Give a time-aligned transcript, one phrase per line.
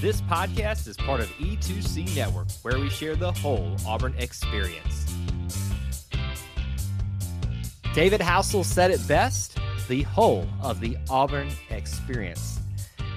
[0.00, 5.14] This podcast is part of E2C Network, where we share the whole Auburn experience.
[7.92, 9.58] David Housel said it best
[9.88, 12.60] the whole of the Auburn experience.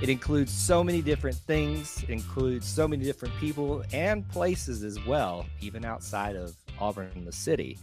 [0.02, 5.46] It includes so many different things, includes so many different people and places as well,
[5.62, 7.80] even outside of Auburn, the city.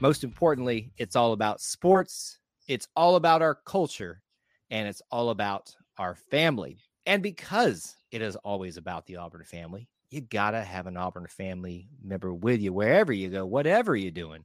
[0.00, 4.22] Most importantly, it's all about sports, it's all about our culture,
[4.70, 6.78] and it's all about our family.
[7.04, 11.26] And because it is always about the Auburn family, you got to have an Auburn
[11.26, 14.44] family member with you wherever you go, whatever you're doing.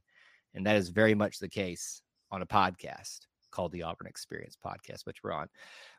[0.54, 2.00] And that is very much the case
[2.30, 5.48] on a podcast called the Auburn Experience Podcast, which we're on.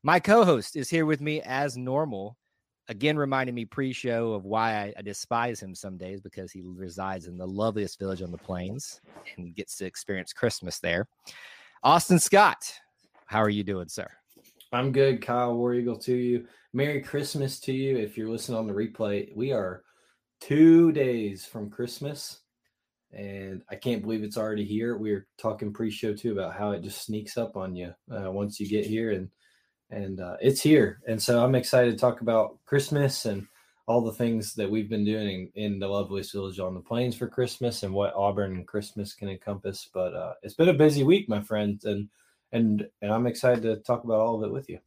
[0.02, 2.36] My co host is here with me as normal.
[2.88, 6.64] Again, reminding me pre show of why I, I, despise him some days because he
[6.64, 9.00] resides in the loveliest village on the plains
[9.38, 11.08] and gets to experience Christmas there.
[11.84, 12.74] Austin Scott,
[13.28, 14.10] how are you doing, sir?
[14.72, 16.46] I'm good, Kyle War Eagle to you.
[16.74, 17.98] Merry Christmas to you.
[17.98, 19.84] If you're listening on the replay, we are
[20.40, 22.42] two days from Christmas,
[23.12, 24.96] and I can't believe it's already here.
[24.96, 28.60] We are talking pre-show too about how it just sneaks up on you uh, once
[28.60, 29.30] you get here, and
[29.90, 31.02] and uh, it's here.
[31.08, 33.48] And so I'm excited to talk about Christmas and
[33.88, 37.28] all the things that we've been doing in the loveliest village on the plains for
[37.28, 39.90] Christmas and what Auburn and Christmas can encompass.
[39.92, 42.08] But uh, it's been a busy week, my friends, and
[42.52, 44.80] and and I'm excited to talk about all of it with you.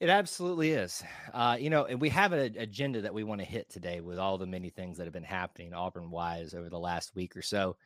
[0.00, 1.02] It absolutely is.
[1.32, 4.18] Uh, you know, and we have an agenda that we want to hit today with
[4.18, 7.42] all the many things that have been happening Auburn wise over the last week or
[7.42, 7.76] so.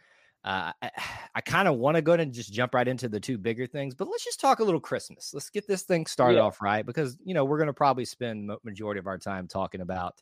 [0.44, 0.90] Uh, I,
[1.34, 3.66] I kind of want to go ahead and just jump right into the two bigger
[3.66, 5.33] things, but let's just talk a little Christmas.
[5.33, 6.42] Let's get this thing started yeah.
[6.42, 9.80] off right because you know we're going to probably spend majority of our time talking
[9.80, 10.20] about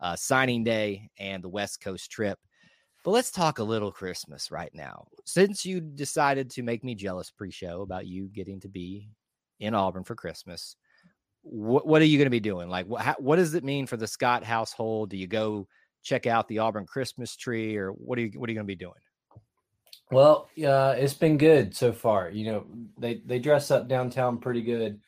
[0.00, 2.38] uh, signing day and the West Coast trip.
[3.04, 5.06] But let's talk a little Christmas right now.
[5.26, 9.10] Since you decided to make me jealous pre-show about you getting to be
[9.60, 10.76] in Auburn for Christmas,
[11.42, 12.70] what what are you going to be doing?
[12.70, 15.10] Like, what how, what does it mean for the Scott household?
[15.10, 15.68] Do you go
[16.02, 18.72] check out the Auburn Christmas tree, or what are you what are you going to
[18.72, 18.94] be doing?
[20.10, 22.30] Well, yeah, it's been good so far.
[22.30, 22.66] You know,
[22.98, 24.98] they they dress up downtown pretty good,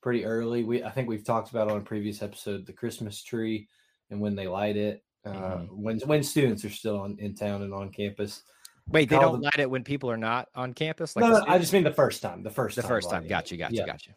[0.00, 0.64] pretty early.
[0.64, 3.68] We I think we've talked about on a previous episode the Christmas tree
[4.10, 5.82] and when they light it uh, mm-hmm.
[5.82, 8.42] when when students are still on, in town and on campus.
[8.88, 11.14] Wait, they don't the, light it when people are not on campus.
[11.14, 12.42] Like no, no I just mean the first time.
[12.42, 13.26] The first the time first time.
[13.28, 13.56] Got you.
[13.56, 13.78] Got you.
[13.78, 13.86] Yeah.
[13.86, 14.12] Got you.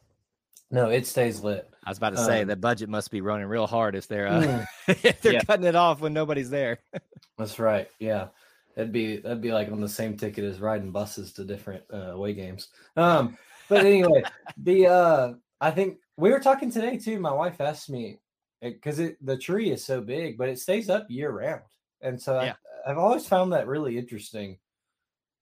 [0.72, 1.70] No, it stays lit.
[1.84, 4.28] I was about to say um, the budget must be running real hard if they're
[4.28, 4.68] uh, mm.
[5.06, 5.42] if they're yeah.
[5.42, 6.80] cutting it off when nobody's there.
[7.38, 7.90] That's right.
[8.00, 8.30] Yeah,
[8.76, 12.12] that'd be that'd be like on the same ticket as riding buses to different uh,
[12.14, 12.70] away games.
[12.98, 13.38] Um,
[13.70, 14.24] but anyway,
[14.58, 17.20] the uh, I think we were talking today too.
[17.20, 18.20] My wife asked me
[18.62, 21.62] because it, the tree is so big, but it stays up year round.
[22.02, 22.54] And so yeah.
[22.86, 24.58] I, have always found that really interesting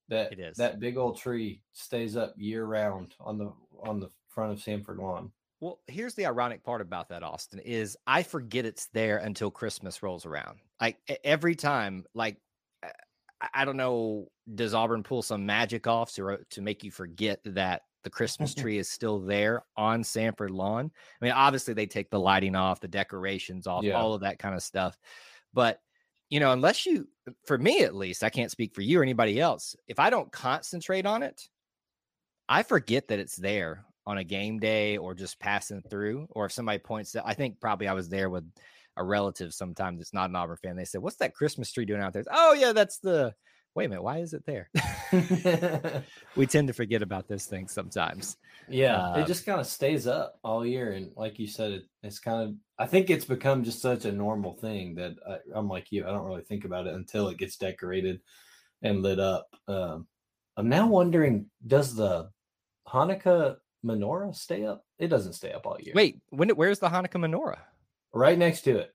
[0.10, 0.58] that it is.
[0.58, 5.00] that big old tree stays up year round on the on the front of Samford
[5.00, 5.32] lawn.
[5.60, 10.04] Well, here's the ironic part about that, Austin, is I forget it's there until Christmas
[10.04, 10.60] rolls around.
[10.82, 12.38] Like every time, like
[13.54, 17.40] I don't know, does Auburn pull some magic off to uh, to make you forget
[17.46, 18.62] that the Christmas mm-hmm.
[18.62, 20.92] tree is still there on Samford lawn.
[21.22, 23.94] I mean, obviously they take the lighting off, the decorations off, yeah.
[23.94, 24.98] all of that kind of stuff.
[25.54, 25.80] But
[26.30, 27.08] you know, unless you,
[27.46, 29.76] for me at least, I can't speak for you or anybody else.
[29.88, 31.48] If I don't concentrate on it,
[32.50, 36.28] I forget that it's there on a game day or just passing through.
[36.32, 38.46] Or if somebody points that, I think probably I was there with
[38.98, 40.76] a relative sometimes that's not an Auburn fan.
[40.76, 43.34] They said, "What's that Christmas tree doing out there?" Oh yeah, that's the
[43.76, 44.70] wait a minute, why is it there?
[46.36, 48.38] we tend to forget about those things sometimes.
[48.70, 51.84] Yeah, uh, it just kind of stays up all year, and like you said, it,
[52.02, 52.56] it's kind of.
[52.80, 56.06] I think it's become just such a normal thing that I, am like you.
[56.06, 58.22] I don't really think about it until it gets decorated
[58.82, 59.48] and lit up.
[59.68, 60.08] Um,
[60.58, 62.30] I'm now wondering, does the
[62.88, 64.86] Hanukkah menorah stay up?
[65.00, 65.94] It doesn't stay up all year.
[65.96, 66.50] Wait, when?
[66.50, 67.60] Where's the Hanukkah menorah?
[68.14, 68.94] Right next to it.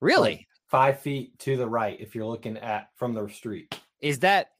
[0.00, 0.30] Really?
[0.30, 3.79] Like five feet to the right, if you're looking at from the street.
[4.00, 4.50] Is that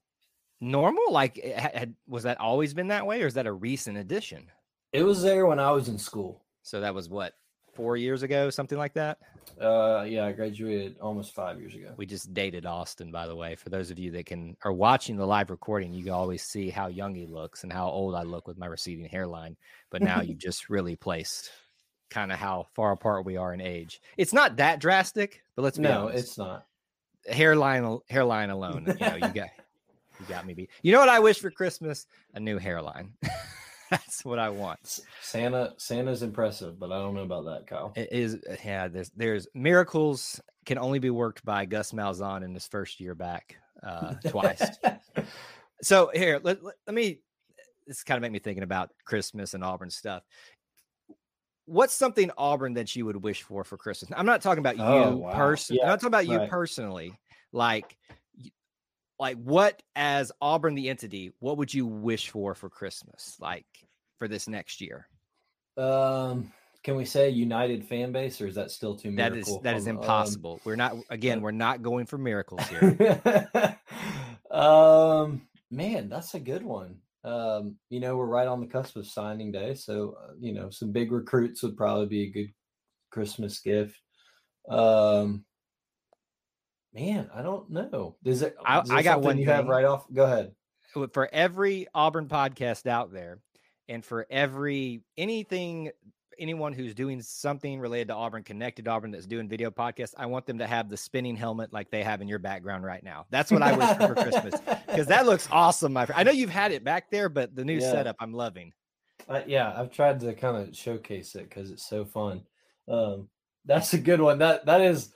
[0.60, 1.10] normal?
[1.10, 4.46] Like, eh, had, was that always been that way, or is that a recent addition?
[4.92, 6.42] It was there when I was in school.
[6.62, 7.34] So that was what
[7.74, 9.18] four years ago, something like that.
[9.60, 11.92] Uh, yeah, I graduated almost five years ago.
[11.96, 13.54] We just dated Austin, by the way.
[13.54, 16.70] For those of you that can are watching the live recording, you can always see
[16.70, 19.56] how young he looks and how old I look with my receding hairline.
[19.90, 21.50] But now you just really placed
[22.10, 24.00] kind of how far apart we are in age.
[24.16, 26.18] It's not that drastic, but let's be no, honest.
[26.18, 26.66] it's not
[27.28, 28.86] hairline hairline alone.
[28.86, 29.50] You know, you got
[30.20, 30.70] you got me beat.
[30.82, 32.06] You know what I wish for Christmas?
[32.34, 33.12] A new hairline.
[33.90, 35.00] That's what I want.
[35.20, 37.92] Santa Santa's impressive, but I don't know about that, Kyle.
[37.96, 42.66] It is yeah, there's there's miracles can only be worked by Gus Malzahn in his
[42.66, 44.62] first year back uh twice.
[45.82, 47.20] so here, let, let, let me
[47.86, 50.22] this kind of make me thinking about Christmas and Auburn stuff.
[51.70, 54.10] What's something Auburn that you would wish for for Christmas?
[54.16, 55.32] I'm not talking about you Oh, wow.
[55.34, 55.78] personally.
[55.78, 57.12] Yeah, I'm not talking about you personally.
[57.52, 57.96] Like,
[59.18, 63.36] like what as Auburn the entity, what would you wish for for Christmas?
[63.40, 63.66] Like
[64.18, 65.06] for this next year?
[65.76, 66.52] Um,
[66.82, 69.86] can we say united fan base, or is that still too That is that is
[69.86, 70.60] Um, impossible.
[70.64, 71.40] we're not again.
[71.40, 73.78] We're not going for miracles here.
[74.50, 76.98] um, man, that's a good one.
[77.22, 80.70] Um, you know, we're right on the cusp of signing day, so uh, you know,
[80.70, 82.52] some big recruits would probably be a good
[83.10, 83.98] Christmas gift.
[84.68, 85.44] Um,
[86.94, 88.16] man, I don't know.
[88.22, 88.56] Does it?
[88.64, 90.06] I- is I got one you have right off.
[90.12, 90.52] Go ahead.
[91.12, 93.38] for every Auburn podcast out there,
[93.88, 95.90] and for every anything,
[96.40, 100.26] anyone who's doing something related to Auburn, connected to Auburn, that's doing video podcasts, I
[100.26, 103.26] want them to have the spinning helmet like they have in your background right now.
[103.30, 105.92] That's what I wish for, for Christmas because that looks awesome.
[105.92, 106.18] My friend.
[106.18, 107.92] I know you've had it back there, but the new Yeah.
[107.92, 108.72] setup I'm loving.
[109.28, 112.42] Uh, yeah, I've tried to kind of showcase it because it's so fun.
[112.88, 113.28] Um,
[113.64, 114.38] that's a good one.
[114.38, 115.12] That that is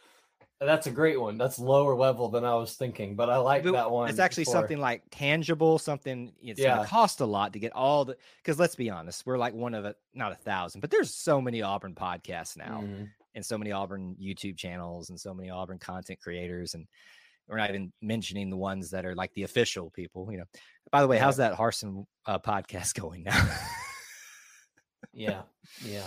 [0.66, 1.36] that's a great one.
[1.38, 4.08] That's lower level than I was thinking, but I like that one.
[4.08, 6.76] It's actually for- something like tangible, something it's Yeah.
[6.76, 9.74] gonna cost a lot to get all the because let's be honest, we're like one
[9.74, 12.82] of a not a thousand, but there's so many Auburn podcasts now.
[12.82, 13.10] Mhm.
[13.36, 16.74] and so many Auburn YouTube channels and so many Auburn content creators.
[16.74, 16.86] And
[17.48, 20.44] we're not even mentioning the ones that are like the official people, you know.
[20.92, 23.44] By the way, how's that Harsin uh, podcast going now?
[25.12, 25.42] Yeah,
[25.84, 26.06] yeah.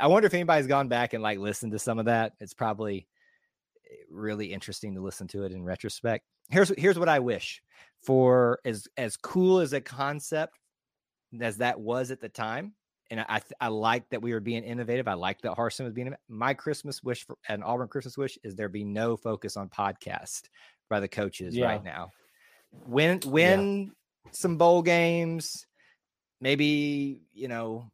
[0.00, 2.32] I wonder if anybody's gone back and like listened to some of that.
[2.40, 3.06] It's probably
[4.10, 6.24] really interesting to listen to it in retrospect.
[6.50, 7.62] Here's here's what I wish
[8.02, 10.58] for as as cool as a concept
[11.40, 12.74] as that was at the time.
[13.10, 15.06] And I I, like that we were being innovative.
[15.08, 16.14] I like that Harsin was being.
[16.28, 20.42] My Christmas wish for an Auburn Christmas wish is there be no focus on podcast
[20.88, 21.66] by the coaches Yeah.
[21.66, 22.10] right now.
[22.86, 23.92] Win win
[24.32, 25.66] some bowl games,
[26.40, 27.90] maybe you know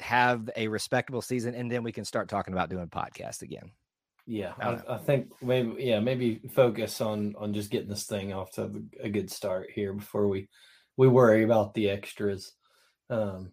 [0.00, 3.70] have a respectable season, and then we can start talking about doing podcast again.
[4.30, 8.52] Yeah, I I, think maybe yeah maybe focus on on just getting this thing off
[8.52, 8.70] to
[9.02, 10.48] a- good start here before we
[10.96, 12.52] we worry about the extras.
[13.08, 13.50] Um,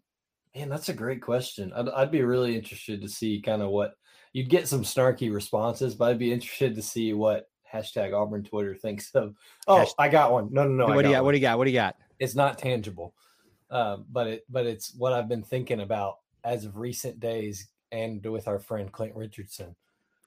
[0.56, 1.74] man, that's a great question.
[1.74, 3.94] I'd I'd be really interested to see kind of what
[4.34, 8.76] you'd get some snarky responses, but I'd be interested to see what hashtag Auburn Twitter
[8.76, 9.34] thinks of.
[9.68, 10.50] Oh, I got one.
[10.52, 10.96] No, no, no.
[10.96, 11.26] What do you got one.
[11.26, 11.58] What do you got?
[11.58, 11.96] What do you got?
[12.20, 13.14] it's not tangible
[13.70, 18.26] um, but it but it's what i've been thinking about as of recent days and
[18.26, 19.76] with our friend clint richardson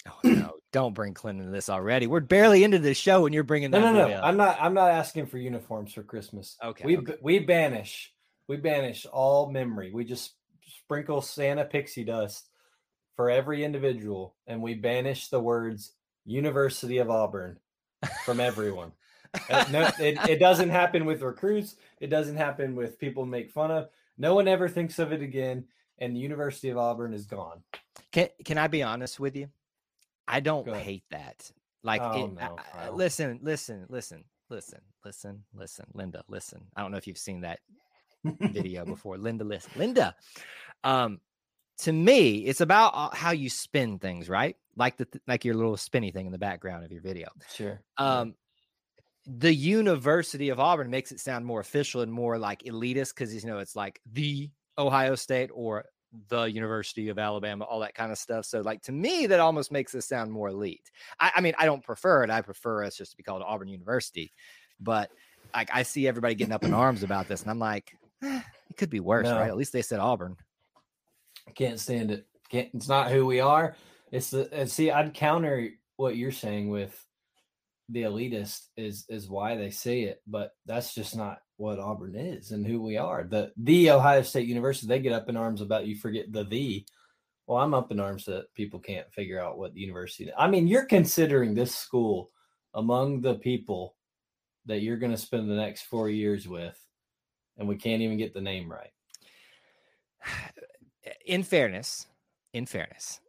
[0.06, 0.52] Oh no!
[0.73, 2.06] Don't bring Clinton into this already.
[2.06, 3.93] We're barely into this show, and you're bringing no that.
[3.93, 4.25] no boy no up.
[4.25, 7.17] i'm not i'm not asking for uniforms for christmas Okay, we okay.
[7.23, 8.12] we banish
[8.49, 10.35] we banish all memory we just
[10.67, 12.49] sprinkle santa pixie dust
[13.17, 15.93] for every individual and we banish the words
[16.25, 17.58] university of auburn
[18.25, 18.93] from everyone
[19.49, 21.76] Uh, no, it, it doesn't happen with recruits.
[22.00, 23.88] It doesn't happen with people make fun of.
[24.19, 25.67] No one ever thinks of it again,
[26.00, 27.62] and the University of Auburn is gone.
[28.11, 29.49] Can Can I be honest with you?
[30.31, 31.50] I don't hate that.
[31.82, 32.94] Like, Oh, it, no, I- Kyle.
[32.97, 36.67] listen, listen, listen, listen, listen, listen, Linda, listen.
[36.77, 37.61] I don't know if you've seen that
[38.25, 39.17] video before.
[39.19, 40.15] Linda, listen, Linda.
[40.85, 41.21] Um,
[41.79, 44.56] to me, it's about uh, how you spin things, right?
[44.77, 47.29] Like the like your little spinny thing in the background of your video.
[47.55, 47.81] Sure.
[47.97, 48.35] Um,
[49.27, 53.49] the University of Auburn makes it sound more official and more like elitist because you
[53.50, 55.85] know it's like the Ohio State or
[56.28, 58.44] the University of Alabama, all that kind of stuff.
[58.44, 60.90] So, like to me, that almost makes it sound more elite.
[61.19, 62.31] I, I mean, I don't prefer it.
[62.31, 64.32] I prefer us just to be called Auburn University.
[64.81, 65.10] But
[65.55, 68.40] like, I see everybody getting up in arms about this, and I'm like, eh,
[68.70, 69.36] it could be worse, No.
[69.38, 69.48] right?
[69.48, 70.36] At least they said Auburn.
[71.46, 72.26] I Can't stand it.
[72.48, 72.69] Can't.
[72.74, 73.76] It's not who we are.
[74.10, 74.52] It's the.
[74.52, 77.05] And see, I'd counter what you're saying with
[77.91, 82.53] the elitist is is why they say it, but that's just not what Auburn is
[82.53, 83.25] and who we are.
[83.25, 84.87] The the Ohio State University.
[84.87, 86.87] They get up in arms about you forget the the.
[87.47, 90.31] Well, I'm up in arms that people can't figure out what the university.
[90.39, 92.31] I mean, you're considering this school
[92.75, 93.97] among the people
[94.67, 96.79] that you're going to spend the next four years with,
[97.59, 98.93] and we can't even get the name right.
[101.27, 102.06] in fairness,
[102.53, 103.20] in fairness,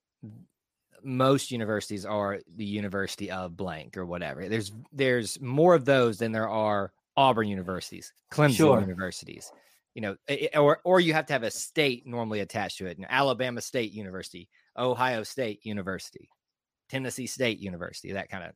[1.03, 4.47] most universities are the University of blank or whatever.
[4.47, 8.81] There's there's more of those than there are Auburn universities, Clemson Sure.
[8.81, 9.51] universities.
[9.93, 10.15] You know,
[10.55, 12.97] or or you have to have a state normally attached to it.
[12.97, 16.29] And Alabama State University, Ohio State University,
[16.89, 18.51] Tennessee State University, that kind of.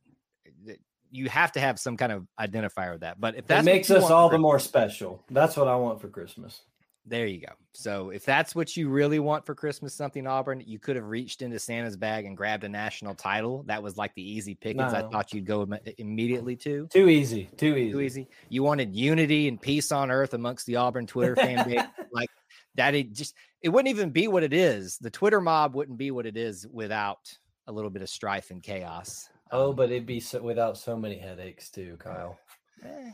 [0.68, 0.76] Eh,
[1.12, 3.20] you have to have some kind of identifier with that.
[3.20, 5.24] But if That makes us all the more special.
[5.30, 6.62] That's what I want for Christmas.
[7.08, 7.52] There you go.
[7.72, 11.40] So if that's what you really want for Christmas, something Auburn, you could have reached
[11.40, 13.62] into Santa's bag and grabbed a national title.
[13.66, 16.88] That was like the easy pickings I thought you'd go im- immediately to.
[16.88, 17.48] Too easy.
[17.56, 17.92] Too easy.
[17.92, 18.28] Too easy.
[18.48, 21.82] You wanted unity and peace on earth amongst the Auburn Twitter fan base.
[22.12, 22.30] Like
[22.76, 24.96] that it just it wouldn't even be what it is.
[24.98, 27.36] The Twitter mob wouldn't be what it is without
[27.66, 29.28] a little bit of strife and chaos.
[29.50, 32.38] Oh, um, but it'd be so, without so many headaches too, Kyle.
[32.82, 33.10] Eh,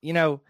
[0.00, 0.40] you know,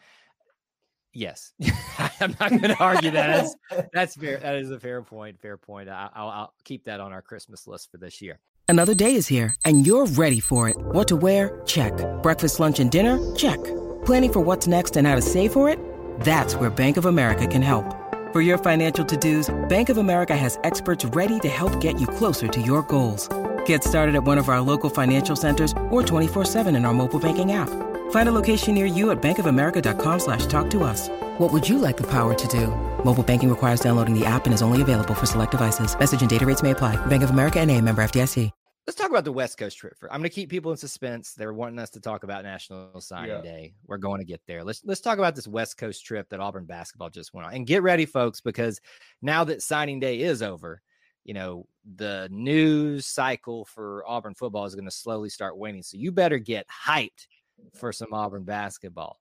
[1.13, 1.53] yes,
[2.21, 3.27] I'm not going to argue that.
[3.71, 4.39] That's, that's fair.
[4.39, 5.41] That is a fair point.
[5.41, 5.89] Fair point.
[5.89, 8.41] I, will I'll keep that on our Christmas list for this year.
[8.69, 10.77] Another day is here, and you're ready for it.
[10.79, 11.61] What to wear?
[11.67, 11.93] Check.
[12.23, 13.19] Breakfast, lunch, and dinner?
[13.35, 13.59] Check.
[14.05, 15.79] Planning for what's next and how to save for it?
[16.21, 17.97] That's where Bank of America can help.
[18.33, 22.47] For your financial to-dos, Bank of America has experts ready to help get you closer
[22.47, 23.29] to your goals.
[23.65, 27.51] Get started at one of our local financial centers or 24-7 in our mobile banking
[27.51, 27.90] app.
[28.11, 31.09] Find a location near you at bankofamerica.com slash talk to us.
[31.39, 32.69] What would you like the power to do?
[33.05, 35.99] Mobile banking requires downloading the app and is only available for select devices.
[35.99, 36.95] Message and data rates may apply.
[37.07, 38.53] Bank of America and a member FDIC.
[38.87, 39.97] Let's talk about the West Coast trip.
[39.99, 41.35] For, I'm going to keep people in suspense.
[41.35, 43.41] They're wanting us to talk about National Signing yeah.
[43.41, 43.75] Day.
[43.87, 44.65] We're going to get there.
[44.65, 47.55] Let's let's talk about this West Coast trip that Auburn basketball just went on.
[47.55, 48.81] And get ready, folks, because
[49.23, 50.83] now that signing day is over,
[51.25, 55.85] you know, the news cycle for Auburn football is going to slowly start waning.
[55.85, 57.27] So you better get hyped
[57.75, 59.21] for some Auburn basketball.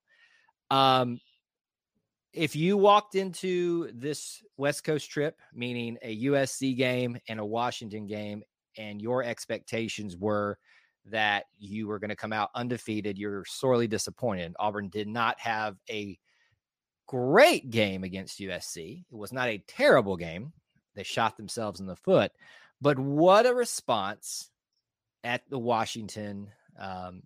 [0.70, 1.20] Um,
[2.32, 8.06] if you walked into this West Coast trip, meaning a USC game and a Washington
[8.06, 8.42] game,
[8.78, 10.58] and your expectations were
[11.06, 14.54] that you were going to come out undefeated, you're sorely disappointed.
[14.60, 16.18] Auburn did not have a
[17.06, 19.04] great game against USC.
[19.10, 20.52] It was not a terrible game.
[20.94, 22.30] They shot themselves in the foot,
[22.80, 24.50] but what a response
[25.24, 27.22] at the Washington um,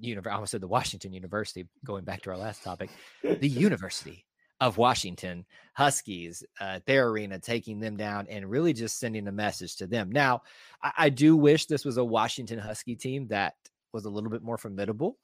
[0.00, 0.30] University.
[0.30, 1.66] I almost said the Washington University.
[1.84, 2.90] Going back to our last topic,
[3.22, 4.24] the University
[4.60, 9.76] of Washington Huskies, uh, their arena, taking them down and really just sending a message
[9.76, 10.12] to them.
[10.12, 10.42] Now,
[10.82, 13.54] I, I do wish this was a Washington Husky team that
[13.92, 15.16] was a little bit more formidable.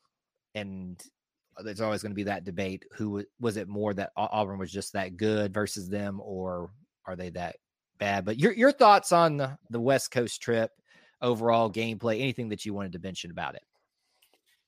[0.55, 1.03] And
[1.63, 4.93] there's always going to be that debate who was it more that Auburn was just
[4.95, 6.71] that good versus them, or
[7.07, 7.57] are they that
[7.99, 8.25] bad?
[8.25, 10.71] But your, your thoughts on the, the West Coast trip,
[11.21, 13.63] overall gameplay, anything that you wanted to mention about it?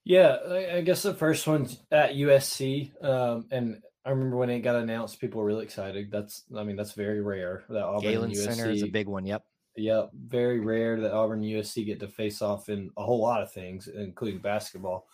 [0.08, 0.38] Yeah,
[0.72, 5.20] I guess the first one's at USC, um, and I remember when it got announced,
[5.20, 6.10] people were really excited.
[6.10, 9.26] That's, I mean, that's very rare that Auburn Galen USC, Center is a big one.
[9.26, 9.44] Yep.
[9.76, 10.12] Yep.
[10.14, 13.86] Very rare that Auburn USC get to face off in a whole lot of things,
[13.86, 15.06] including basketball.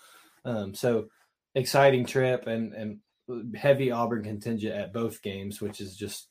[0.44, 1.08] Um, so
[1.56, 2.98] exciting trip and and
[3.56, 6.28] heavy Auburn contingent at both games, which is just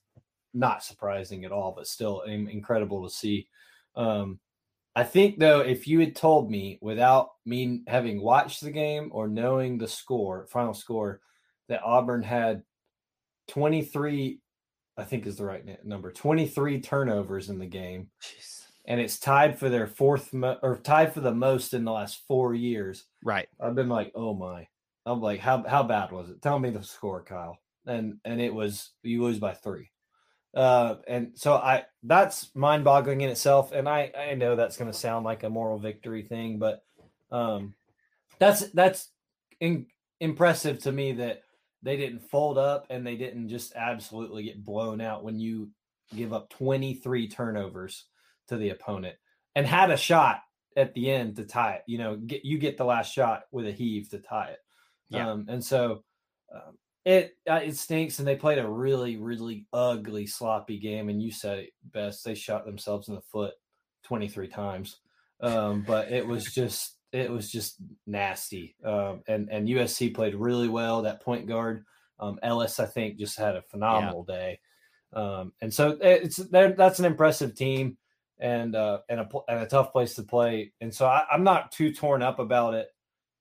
[0.53, 3.49] not surprising at all, but still incredible to see.
[3.97, 4.39] Um,
[4.95, 9.27] I think though, if you had told me without me having watched the game or
[9.27, 11.21] knowing the score, final score,
[11.67, 12.63] that Auburn had
[13.47, 14.39] 23,
[14.97, 18.09] I think is the right number, 23 turnovers in the game.
[18.21, 18.61] Jeez.
[18.85, 22.21] And it's tied for their fourth mo- or tied for the most in the last
[22.27, 23.05] four years.
[23.23, 23.47] Right.
[23.59, 24.67] I've been like, oh my.
[25.05, 26.41] I'm like, how how bad was it?
[26.41, 27.57] Tell me the score, Kyle.
[27.85, 29.89] And and it was you lose by three.
[30.53, 33.71] Uh, and so I that's mind boggling in itself.
[33.71, 36.83] And I I know that's going to sound like a moral victory thing, but
[37.31, 37.73] um,
[38.39, 39.09] that's that's
[39.59, 39.87] in,
[40.19, 41.41] impressive to me that
[41.81, 45.69] they didn't fold up and they didn't just absolutely get blown out when you
[46.15, 48.05] give up 23 turnovers
[48.47, 49.15] to the opponent
[49.55, 50.41] and had a shot
[50.77, 51.83] at the end to tie it.
[51.87, 54.59] You know, get you get the last shot with a heave to tie it.
[55.09, 55.31] Yeah.
[55.31, 56.03] Um, and so
[56.53, 61.09] um, it uh, it stinks, and they played a really really ugly sloppy game.
[61.09, 62.23] And you said it best.
[62.23, 63.53] They shot themselves in the foot
[64.03, 64.99] 23 times.
[65.41, 68.75] Um, but it was just it was just nasty.
[68.83, 71.01] Um, and and USC played really well.
[71.01, 71.85] That point guard
[72.19, 74.35] um, Ellis, I think, just had a phenomenal yeah.
[74.35, 74.59] day.
[75.13, 77.97] Um, and so it's that's an impressive team
[78.39, 80.71] and uh, and a and a tough place to play.
[80.81, 82.87] And so I, am not too torn up about it.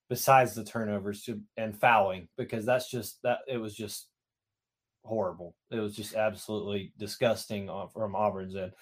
[0.09, 4.09] Besides the turnovers to, and fouling, because that's just that it was just
[5.05, 5.55] horrible.
[5.71, 8.73] It was just absolutely disgusting from Auburn's end.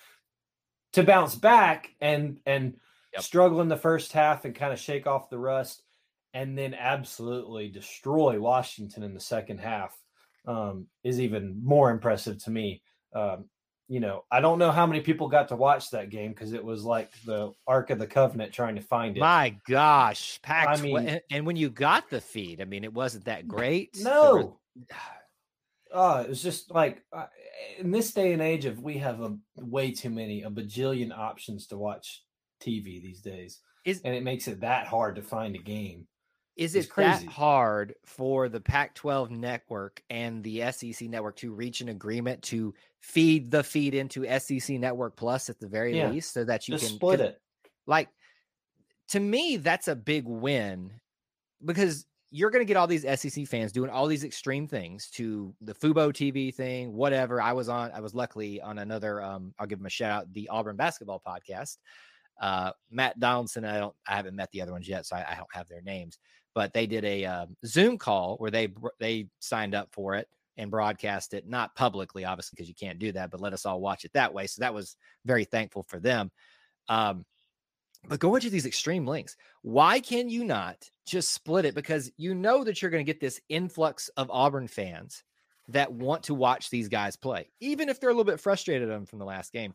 [0.95, 2.77] To bounce back and and
[3.13, 3.23] yep.
[3.23, 5.83] struggle in the first half and kind of shake off the rust
[6.35, 9.97] and then absolutely destroy Washington in the second half
[10.47, 12.83] um, is even more impressive to me.
[13.15, 13.47] Um,
[13.91, 16.65] you know, I don't know how many people got to watch that game because it
[16.65, 19.21] was like the Ark of the Covenant trying to find it.
[19.21, 20.79] My gosh, packed.
[20.79, 23.99] I mean, and when you got the feed, I mean, it wasn't that great.
[24.01, 24.61] No.
[25.93, 27.27] Oh, it was just like uh,
[27.81, 31.67] in this day and age of we have a way too many, a bajillion options
[31.67, 32.23] to watch
[32.63, 36.07] TV these days, is, and it makes it that hard to find a game.
[36.61, 41.89] Is it that hard for the Pac-12 network and the SEC network to reach an
[41.89, 46.11] agreement to feed the feed into SEC Network Plus at the very yeah.
[46.11, 47.41] least, so that you Just can split it?
[47.87, 48.11] Like
[49.09, 50.93] to me, that's a big win
[51.65, 55.55] because you're going to get all these SEC fans doing all these extreme things to
[55.63, 57.41] the Fubo TV thing, whatever.
[57.41, 60.33] I was on, I was luckily on another, um, I'll give them a shout out,
[60.33, 61.79] the Auburn basketball podcast.
[62.41, 65.35] Uh, Matt Donaldson, I don't, I haven't met the other ones yet, so I, I
[65.35, 66.19] don't have their names,
[66.55, 70.71] but they did a um, Zoom call where they, they signed up for it and
[70.71, 74.05] broadcast it, not publicly, obviously, because you can't do that, but let us all watch
[74.05, 74.47] it that way.
[74.47, 76.31] So that was very thankful for them.
[76.89, 77.25] Um,
[78.09, 80.77] but going to these extreme links, why can you not
[81.07, 81.75] just split it?
[81.75, 85.23] Because you know that you're going to get this influx of Auburn fans
[85.69, 89.07] that want to watch these guys play, even if they're a little bit frustrated them
[89.07, 89.75] from the last game.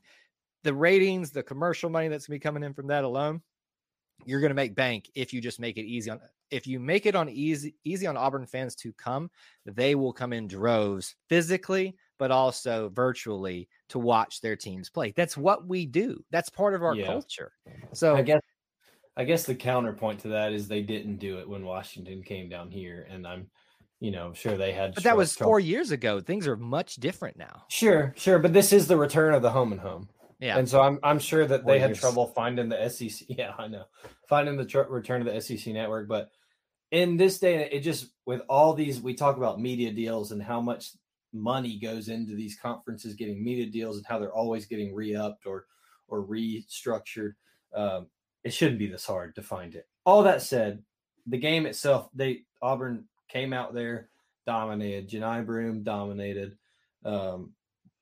[0.64, 3.42] The ratings, the commercial money that's going to be coming in from that alone,
[4.26, 6.20] you're going to make bank if you just make it easy on
[6.52, 9.30] if you make it on easy easy on Auburn fans to come,
[9.66, 15.14] they will come in droves physically, but also virtually to watch their teams play.
[15.16, 16.24] That's what we do.
[16.32, 17.08] That's part of our yeah.
[17.08, 17.52] culture.
[17.94, 18.42] So I guess
[19.18, 22.70] I guess the counterpoint to that is they didn't do it when Washington came down
[22.70, 23.48] here, and I'm,
[24.02, 24.94] you know, sure they had.
[24.94, 26.20] But that was four years ago.
[26.20, 27.64] Things are much different now.
[27.70, 30.10] Sure, sure, but this is the return of the home and home.
[30.40, 33.28] Yeah, and so I'm I'm sure that they had trouble finding the SEC.
[33.30, 33.86] Yeah, I know
[34.28, 36.32] finding the tr- return of the SEC network, but
[36.92, 40.62] in this day, it just with all these we talk about media deals and how
[40.62, 40.92] much
[41.34, 45.66] money goes into these conferences getting media deals and how they're always getting re-upped or
[46.08, 47.34] or restructured.
[47.74, 48.08] Um,
[48.44, 49.88] it shouldn't be this hard to find it.
[50.06, 50.84] All that said,
[51.28, 54.10] the game itself, they Auburn came out there,
[54.46, 55.10] dominated.
[55.10, 56.58] Johni Broome dominated.
[57.04, 57.52] Um,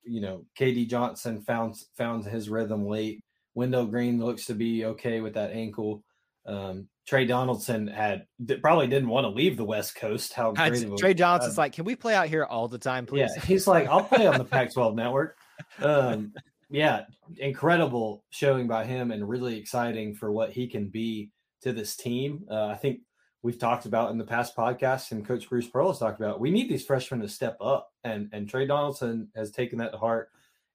[0.04, 3.24] you know, KD Johnson found found his rhythm late.
[3.56, 6.04] Wendell Green looks to be okay with that ankle.
[6.46, 8.26] Um, Tre Donaldson had
[8.62, 10.34] probably didn't want to leave the West Coast.
[10.34, 13.06] How great of Tre Donaldson's uh, like, can we play out here all the time,
[13.06, 13.32] please?
[13.36, 15.38] Yeah, he's like, I'll play on the Pac-12 network.
[15.80, 16.34] Um,
[16.70, 17.06] yeah,
[17.38, 21.30] incredible showing by him, and really exciting for what he can be
[21.62, 22.46] to this team.
[22.50, 23.02] Uh, I think
[23.44, 26.40] we've talked about in the past podcasts, and Coach Bruce Pearl has talked about.
[26.40, 29.98] We need these freshmen to step up, and and Tre Donaldson has taken that to
[29.98, 30.30] heart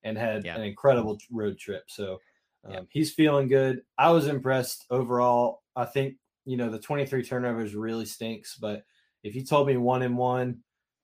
[0.05, 0.55] and had yeah.
[0.55, 1.85] an incredible road trip.
[1.89, 2.21] So
[2.65, 2.81] um, yeah.
[2.91, 3.83] he's feeling good.
[3.97, 5.63] I was impressed overall.
[5.75, 8.85] I think you know the 23 turnovers really stinks, but
[9.25, 10.61] if you told me one and one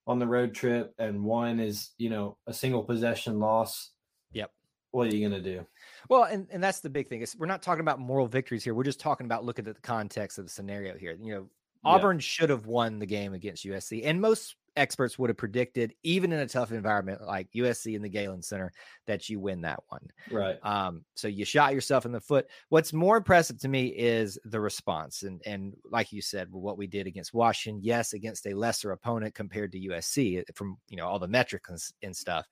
[0.06, 3.90] on the road trip and one is you know a single possession loss,
[4.32, 4.50] yep.
[4.90, 5.66] What are you gonna do?
[6.08, 8.74] Well, and, and that's the big thing is we're not talking about moral victories here.
[8.74, 11.16] We're just talking about looking at the context of the scenario here.
[11.20, 11.46] You know,
[11.84, 12.22] Auburn yeah.
[12.22, 16.40] should have won the game against USC, and most experts would have predicted, even in
[16.40, 18.72] a tough environment like USC in the Galen Center,
[19.06, 20.06] that you win that one.
[20.30, 20.58] Right.
[20.62, 22.46] Um, so you shot yourself in the foot.
[22.70, 25.22] What's more impressive to me is the response.
[25.22, 29.34] And and like you said, what we did against Washington, yes, against a lesser opponent
[29.34, 32.46] compared to USC from you know all the metrics and, and stuff.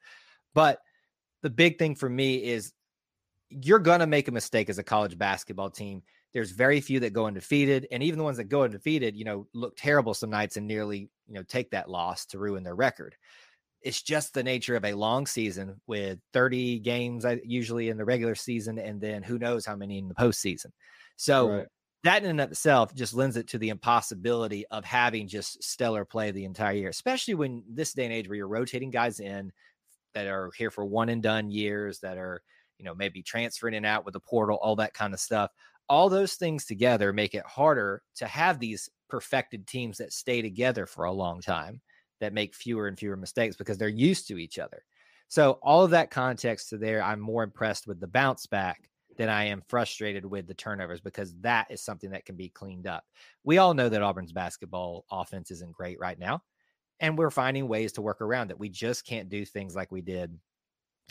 [0.55, 0.79] But
[1.43, 2.73] the big thing for me is
[3.63, 7.27] you're gonna make a mistake as a college basketball team there's very few that go
[7.27, 10.67] undefeated, and even the ones that go undefeated, you know, look terrible some nights and
[10.67, 13.15] nearly, you know, take that loss to ruin their record.
[13.83, 18.35] It's just the nature of a long season with 30 games usually in the regular
[18.35, 20.71] season, and then who knows how many in the postseason.
[21.17, 21.67] So right.
[22.05, 26.05] that in and of itself just lends it to the impossibility of having just stellar
[26.05, 29.53] play the entire year, especially when this day and age where you're rotating guys in
[30.15, 32.41] that are here for one and done years, that are
[32.83, 35.51] you know maybe transferring in and out with the portal, all that kind of stuff
[35.89, 40.87] all those things together make it harder to have these perfected teams that stay together
[40.87, 41.81] for a long time
[42.21, 44.85] that make fewer and fewer mistakes because they're used to each other.
[45.29, 49.29] So all of that context to there, I'm more impressed with the bounce back than
[49.29, 53.05] I am frustrated with the turnovers because that is something that can be cleaned up.
[53.45, 56.43] We all know that Auburn's basketball offense isn't great right now,
[57.01, 58.59] and we're finding ways to work around it.
[58.59, 60.39] We just can't do things like we did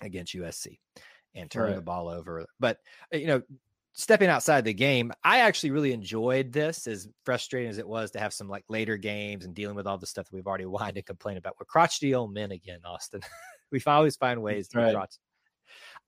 [0.02, 0.80] against USC
[1.36, 1.76] and turn right.
[1.76, 2.46] the ball over.
[2.60, 2.80] But
[3.14, 3.42] uh, you know,
[3.94, 8.20] stepping outside the game, I actually really enjoyed this, as frustrating as it was to
[8.20, 10.98] have some like later games and dealing with all the stuff that we've already whined
[10.98, 11.56] and complained about.
[11.60, 13.22] We're crotchety old men again, Austin.
[13.72, 14.94] we always find ways to right.
[14.94, 15.16] crotch.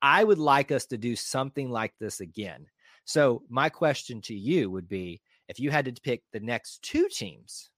[0.02, 2.66] I would like us to do something like this again.
[3.06, 7.08] So my question to you would be if you had to pick the next two
[7.10, 7.70] teams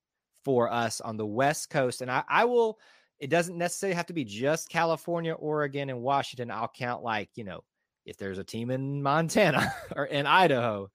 [0.44, 2.80] for us on the West Coast, and I, I will
[3.20, 6.52] it doesn't necessarily have to be just California, Oregon, and Washington.
[6.52, 7.64] I'll count like, you know,
[8.06, 10.90] if there's a team in Montana or in Idaho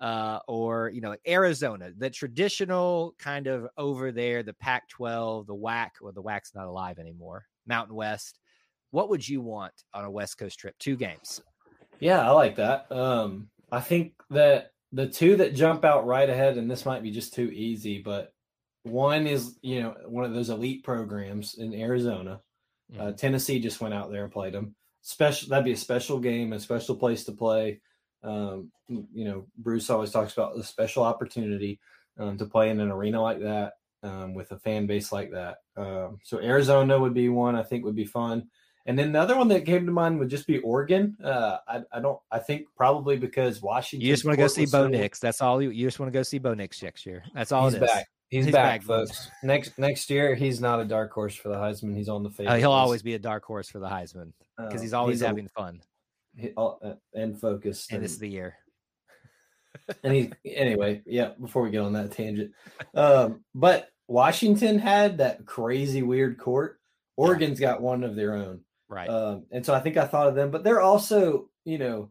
[0.00, 5.90] uh, or you know Arizona, the traditional kind of over there, the Pac-12, the WAC,
[6.00, 8.38] or the WAC's not alive anymore, Mountain West.
[8.90, 10.76] What would you want on a West Coast trip?
[10.78, 11.42] Two games.
[12.00, 12.90] Yeah, I like that.
[12.90, 17.10] Um, I think that the two that jump out right ahead, and this might be
[17.10, 18.32] just too easy, but
[18.88, 22.40] one is you know one of those elite programs in Arizona.
[22.90, 23.08] Uh, mm-hmm.
[23.08, 26.52] Uh, Tennessee just went out there and played them special that'd be a special game,
[26.52, 27.80] a special place to play.
[28.22, 31.80] Um, you know, Bruce always talks about the special opportunity.
[32.18, 35.58] um, to play in an arena like that um, with a fan base like that.
[35.76, 38.48] Um, so Arizona would be one I think would be fun.
[38.86, 41.16] And then the other one that came to mind would just be Oregon.
[41.22, 42.18] Uh, I, I don't.
[42.30, 44.06] I think probably because Washington.
[44.06, 45.18] You just want to go see Bo Nix.
[45.18, 45.60] That's all.
[45.60, 47.22] You, you just want to go see Bo Nix next year.
[47.34, 47.68] That's all.
[47.68, 48.06] He's back.
[48.30, 49.30] He's, he's back, back, folks.
[49.42, 51.96] next next year, he's not a dark horse for the Heisman.
[51.96, 52.46] He's on the face.
[52.46, 55.26] Uh, he'll always be a dark horse for the Heisman because uh, he's always he's
[55.26, 55.80] having a, fun.
[56.36, 57.90] He, uh, and focused.
[57.90, 58.56] And, and it's the year.
[60.04, 61.30] and he anyway, yeah.
[61.40, 62.52] Before we get on that tangent,
[62.94, 66.80] um, but Washington had that crazy weird court.
[67.16, 68.60] Oregon's got one of their own,
[68.90, 69.08] right?
[69.08, 72.10] Um, and so I think I thought of them, but they're also you know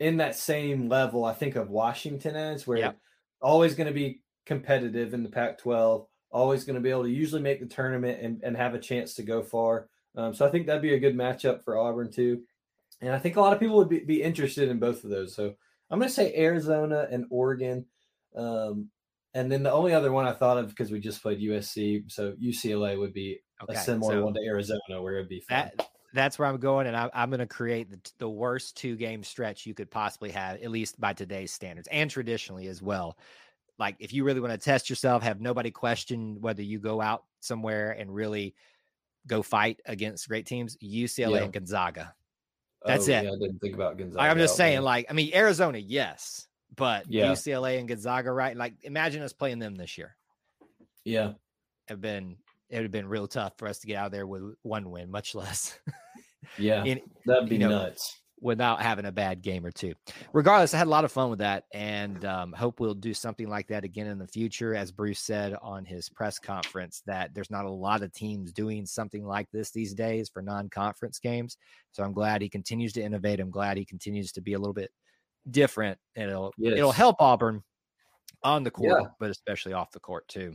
[0.00, 1.24] in that same level.
[1.24, 2.92] I think of Washington as where yeah.
[3.40, 7.42] always going to be competitive in the Pac-12, always going to be able to usually
[7.42, 9.88] make the tournament and, and have a chance to go far.
[10.16, 12.42] Um, so I think that'd be a good matchup for Auburn too.
[13.00, 15.36] And I think a lot of people would be, be interested in both of those.
[15.36, 15.54] So
[15.90, 17.86] I'm going to say Arizona and Oregon.
[18.34, 18.88] Um,
[19.34, 22.32] and then the only other one I thought of because we just played USC, so
[22.32, 25.70] UCLA would be okay, a similar so one to Arizona, where it'd be fun.
[25.76, 28.96] That, that's where I'm going, and I, am going to create the, the worst two
[28.96, 33.18] game stretch you could possibly have, at least by today's standards and traditionally as well.
[33.78, 37.24] Like, if you really want to test yourself, have nobody question whether you go out
[37.40, 38.54] somewhere and really
[39.26, 41.44] go fight against great teams, UCLA yeah.
[41.44, 42.14] and Gonzaga.
[42.84, 43.24] That's oh, it.
[43.24, 44.28] Yeah, I didn't think about Gonzaga.
[44.28, 47.30] I'm just saying, like, I mean, Arizona, yes, but yeah.
[47.32, 48.56] UCLA and Gonzaga, right?
[48.56, 50.16] Like, imagine us playing them this year.
[51.04, 51.32] Yeah,
[51.88, 52.36] have been
[52.68, 55.10] it would have been real tough for us to get out there with one win,
[55.10, 55.78] much less.
[56.58, 56.82] yeah,
[57.26, 59.94] that'd be you know, nuts without having a bad game or two.
[60.32, 63.48] Regardless, I had a lot of fun with that, and um, hope we'll do something
[63.48, 64.74] like that again in the future.
[64.74, 68.86] As Bruce said on his press conference, that there's not a lot of teams doing
[68.86, 71.56] something like this these days for non-conference games.
[71.92, 73.40] So I'm glad he continues to innovate.
[73.40, 74.90] I'm glad he continues to be a little bit
[75.50, 75.98] different.
[76.16, 76.74] And it'll yes.
[76.76, 77.62] it'll help Auburn
[78.42, 79.08] on the court, yeah.
[79.18, 80.54] but especially off the court too.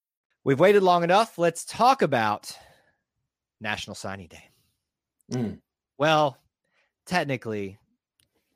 [0.43, 1.37] We've waited long enough.
[1.37, 2.51] Let's talk about
[3.59, 4.49] National Signing Day.
[5.31, 5.59] Mm.
[5.99, 6.37] Well,
[7.05, 7.77] technically,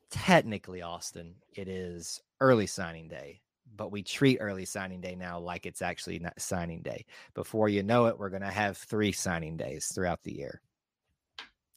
[0.10, 3.42] technically, Austin, it is early signing day,
[3.76, 7.06] but we treat early signing day now like it's actually not signing day.
[7.36, 10.62] Before you know it, we're going to have three signing days throughout the year.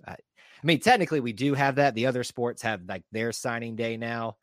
[0.06, 0.16] I, I
[0.66, 1.94] mean, technically, we do have that.
[1.94, 4.36] The other sports have like their signing day now,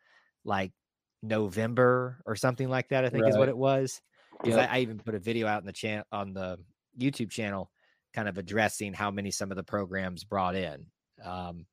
[0.43, 0.73] like
[1.23, 3.03] November or something like that.
[3.03, 3.31] I think right.
[3.31, 3.99] is what it was.
[4.41, 4.69] Because yep.
[4.69, 6.57] I, I, even put a video out in the channel on the
[6.99, 7.71] YouTube channel,
[8.13, 10.85] kind of addressing how many some of the programs brought in.
[11.23, 11.65] Um,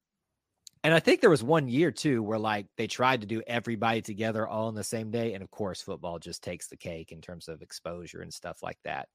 [0.85, 4.03] and I think there was one year too where like they tried to do everybody
[4.03, 7.20] together all on the same day, and of course, football just takes the cake in
[7.20, 9.09] terms of exposure and stuff like that.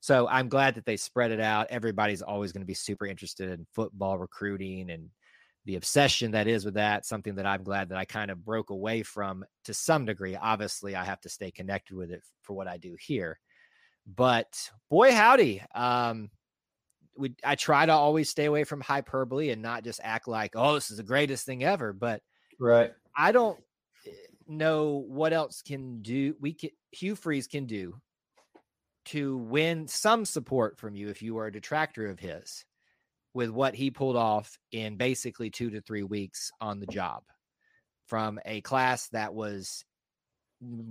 [0.00, 1.68] So I'm glad that they spread it out.
[1.70, 5.08] Everybody's always going to be super interested in football recruiting and
[5.64, 8.70] the obsession that is with that something that i'm glad that i kind of broke
[8.70, 10.36] away from to some degree.
[10.36, 13.38] Obviously i have to stay connected with it for what i do here.
[14.06, 16.30] But boy howdy um
[17.16, 20.74] we i try to always stay away from hyperbole and not just act like oh
[20.74, 22.20] this is the greatest thing ever but
[22.58, 22.92] right.
[23.16, 23.58] I don't
[24.06, 24.10] eh,
[24.46, 27.94] know what else can do we can hugh freeze can do
[29.06, 32.64] to win some support from you if you are a detractor of his
[33.34, 37.22] with what he pulled off in basically two to three weeks on the job
[38.06, 39.84] from a class that was,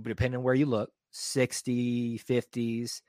[0.02, 3.00] depending where you look, 60, 50s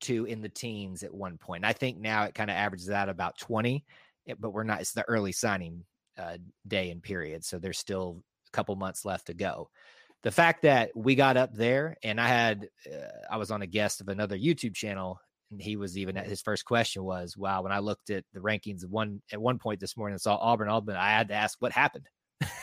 [0.00, 1.64] to in the teens at one point.
[1.64, 3.84] I think now it kind of averages out about 20,
[4.28, 5.84] eh, but we're not, it's the early signing
[6.18, 7.44] uh, day and period.
[7.44, 9.70] So there's still a couple months left to go.
[10.24, 13.66] The fact that we got up there and I had, uh, I was on a
[13.66, 15.20] guest of another YouTube channel
[15.60, 18.86] he was even at his first question was, "Wow!" When I looked at the rankings,
[18.86, 21.72] one at one point this morning, and saw Auburn, Auburn, I had to ask what
[21.72, 22.08] happened.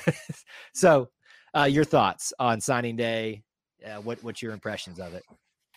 [0.73, 1.09] so,
[1.55, 3.43] uh, your thoughts on signing day?
[3.85, 5.23] Uh, what what's your impressions of it?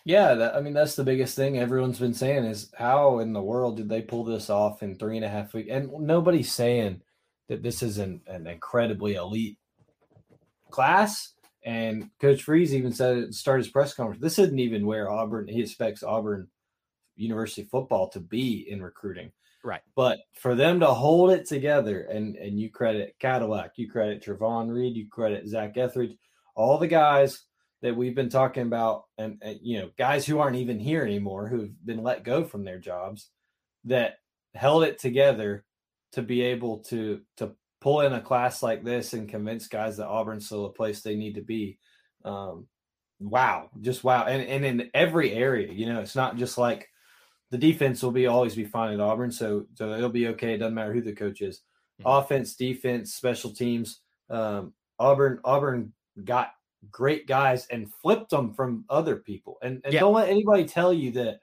[0.05, 3.41] Yeah, that, I mean that's the biggest thing everyone's been saying is how in the
[3.41, 5.69] world did they pull this off in three and a half weeks?
[5.71, 7.01] And nobody's saying
[7.47, 9.57] that this is an, an incredibly elite
[10.69, 11.33] class.
[11.65, 15.47] And Coach Freeze even said it start his press conference, this isn't even where Auburn
[15.47, 16.49] he expects Auburn
[17.15, 19.31] university football to be in recruiting.
[19.63, 19.81] Right.
[19.95, 24.69] But for them to hold it together and and you credit Cadillac, you credit Travon
[24.69, 26.17] Reed, you credit Zach Etheridge,
[26.55, 27.43] all the guys
[27.81, 31.47] that we've been talking about, and, and you know, guys who aren't even here anymore
[31.47, 33.29] who've been let go from their jobs
[33.85, 34.15] that
[34.53, 35.65] held it together
[36.13, 40.07] to be able to to pull in a class like this and convince guys that
[40.07, 41.77] Auburn's still a place they need to be.
[42.23, 42.67] Um,
[43.19, 44.25] wow, just wow.
[44.25, 46.87] And and in every area, you know, it's not just like
[47.53, 50.55] the defense will be always be fine at Auburn, so so it'll be okay.
[50.55, 51.61] It doesn't matter who the coach is.
[52.01, 52.09] Mm-hmm.
[52.09, 53.99] Offense, defense, special teams.
[54.27, 56.53] Um, Auburn Auburn got
[56.89, 59.59] great guys and flipped them from other people.
[59.61, 59.99] And, and yeah.
[59.99, 61.41] don't let anybody tell you that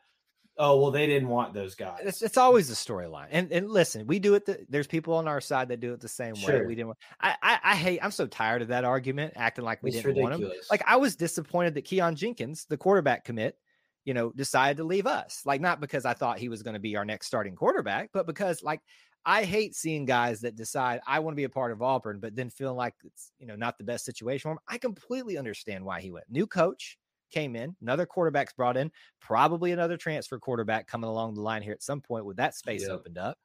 [0.59, 4.07] oh well they didn't want those guys it's, it's always a storyline and and listen
[4.07, 6.59] we do it the, there's people on our side that do it the same sure.
[6.59, 9.81] way we didn't I, I, I hate i'm so tired of that argument acting like
[9.83, 10.41] we it's didn't ridiculous.
[10.41, 13.57] want him like i was disappointed that keon jenkins the quarterback commit
[14.05, 16.81] you know decided to leave us like not because i thought he was going to
[16.81, 18.81] be our next starting quarterback but because like
[19.27, 22.35] I hate seeing guys that decide I want to be a part of Auburn, but
[22.35, 24.59] then feel like it's you know not the best situation for him.
[24.67, 26.25] I completely understand why he went.
[26.31, 26.97] New coach,
[27.31, 31.73] came in, another quarterback's brought in, probably another transfer quarterback coming along the line here
[31.73, 32.91] at some point with that space yep.
[32.91, 33.39] opened up.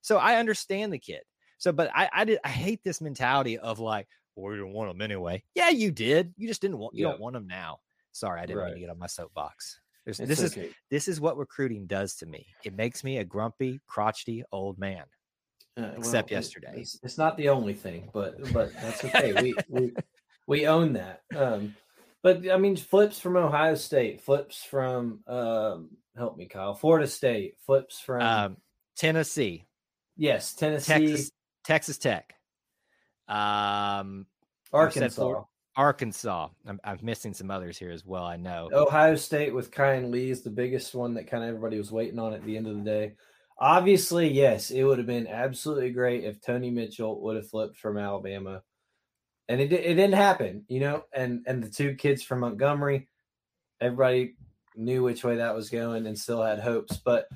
[0.00, 1.22] So I understand the kid.
[1.58, 4.90] So, but I, I did, I hate this mentality of like, well, we didn't want
[4.90, 5.42] him anyway.
[5.54, 6.34] Yeah, you did.
[6.36, 7.14] You just didn't want, you yep.
[7.14, 7.80] don't want him now.
[8.12, 8.64] Sorry, I didn't right.
[8.66, 9.80] want to get on my soapbox.
[10.16, 10.66] This okay.
[10.68, 12.46] is this is what recruiting does to me.
[12.64, 15.04] It makes me a grumpy, crotchety old man.
[15.78, 16.72] Uh, except well, yesterday.
[16.76, 19.32] It's, it's, not the only thing, but but that's okay.
[19.40, 19.92] we we
[20.46, 21.22] we own that.
[21.36, 21.76] Um,
[22.22, 27.54] but I mean, flips from Ohio State, flips from um, help me, Kyle, Florida State,
[27.64, 28.56] flips from um,
[28.96, 29.66] Tennessee.
[30.16, 31.30] Yes, Tennessee, Texas,
[31.64, 32.34] Texas Tech,
[33.28, 34.26] um,
[34.72, 35.44] Arkansas.
[35.78, 36.48] Arkansas.
[36.66, 38.24] I'm, I'm, missing some others here as well.
[38.24, 41.78] I know Ohio State with Kayin Lee is the biggest one that kind of everybody
[41.78, 43.14] was waiting on at the end of the day.
[43.60, 47.96] Obviously, yes, it would have been absolutely great if Tony Mitchell would have flipped from
[47.96, 48.62] Alabama
[49.48, 51.04] and it it didn't happen, you know.
[51.12, 53.08] And and the two kids from Montgomery,
[53.80, 54.34] everybody
[54.76, 56.98] knew which way that was going and still had hopes.
[56.98, 57.28] But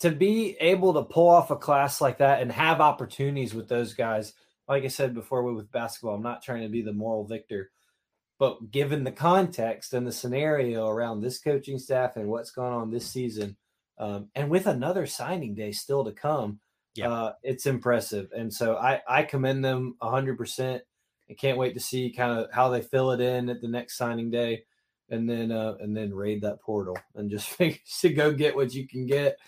[0.00, 3.92] to be able to pull off a class like that and have opportunities with those
[3.94, 4.32] guys,
[4.68, 7.70] like I said before, with basketball, I'm not trying to be the moral victor,
[8.38, 12.90] but given the context and the scenario around this coaching staff and what's going on
[12.90, 13.56] this season,
[13.98, 16.60] um, and with another signing day still to come,
[16.94, 17.10] yeah.
[17.10, 18.30] Uh, it's impressive.
[18.36, 20.80] And so I, I commend them 100%.
[21.30, 23.96] I can't wait to see kind of how they fill it in at the next
[23.96, 24.64] signing day,
[25.08, 27.56] and then uh, and then raid that portal and just
[28.00, 29.38] to go get what you can get.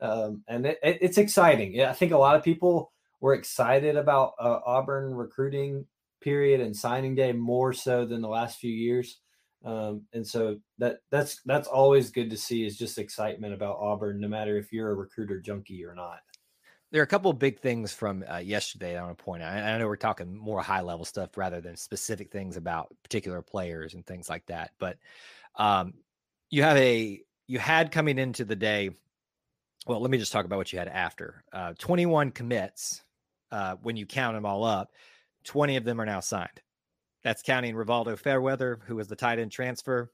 [0.00, 1.74] Um, and it, it, it's exciting.
[1.74, 2.92] Yeah, I think a lot of people
[3.24, 5.86] were excited about uh, Auburn recruiting
[6.20, 9.18] period and signing day more so than the last few years.
[9.64, 14.20] Um, and so that that's that's always good to see is just excitement about Auburn,
[14.20, 16.18] no matter if you're a recruiter junkie or not
[16.90, 19.54] there are a couple of big things from uh, yesterday I want to point out.
[19.54, 23.94] I know we're talking more high level stuff rather than specific things about particular players
[23.94, 24.72] and things like that.
[24.78, 24.98] But
[25.56, 25.94] um,
[26.50, 28.90] you have a you had coming into the day.
[29.86, 31.42] Well, let me just talk about what you had after.
[31.54, 33.03] Uh, 21 commits
[33.54, 34.90] uh, when you count them all up.
[35.44, 36.60] 20 of them are now signed.
[37.22, 40.10] That's counting Rivaldo Fairweather, who was the tight end transfer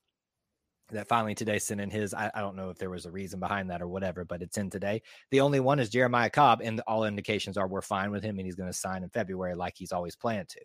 [0.91, 2.13] that finally today sent in his.
[2.13, 4.59] I, I, don't know if there was a reason behind that or whatever, but it's
[4.59, 5.03] in today.
[5.31, 8.47] The only one is Jeremiah Cobb, and all indications are we're fine with him, and
[8.47, 10.61] he's going to sign in February like he's always planned to.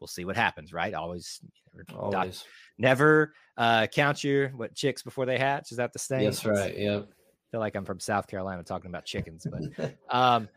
[0.00, 0.94] We'll see what happens, right?
[0.94, 1.40] Always,
[1.94, 2.44] always.
[2.78, 5.70] Never uh, count your what chicks before they hatch.
[5.70, 6.24] Is that the same?
[6.24, 6.76] That's right.
[6.76, 6.98] Yeah.
[6.98, 10.48] I feel like I'm from South Carolina talking about chickens, but um,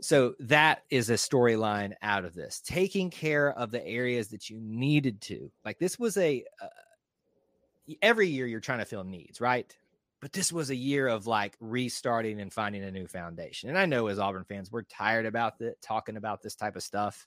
[0.00, 2.60] so that is a storyline out of this.
[2.64, 5.50] Taking care of the areas that you needed to.
[5.64, 6.66] Like this was a, uh,
[7.88, 9.74] a every year you're trying to fill needs, right?
[10.20, 13.68] But this was a year of like restarting and finding a new foundation.
[13.68, 16.82] And I know as Auburn fans, we're tired about it, talking about this type of
[16.82, 17.26] stuff,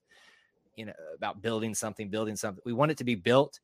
[0.76, 2.62] you know, about building something, building something.
[2.66, 3.60] We want it to be built,